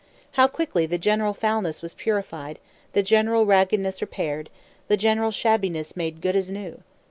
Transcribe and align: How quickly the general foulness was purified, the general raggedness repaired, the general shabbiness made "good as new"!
How 0.31 0.47
quickly 0.47 0.87
the 0.87 0.97
general 0.97 1.35
foulness 1.35 1.83
was 1.83 1.93
purified, 1.93 2.57
the 2.93 3.03
general 3.03 3.45
raggedness 3.45 4.01
repaired, 4.01 4.49
the 4.87 4.97
general 4.97 5.29
shabbiness 5.29 5.95
made 5.95 6.21
"good 6.21 6.35
as 6.35 6.49
new"! 6.49 6.81